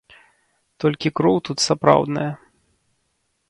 [0.85, 2.27] Толькі кроў тут сапраўдная.